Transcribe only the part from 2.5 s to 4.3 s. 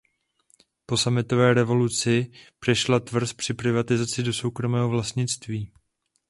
přešla tvrz při privatizaci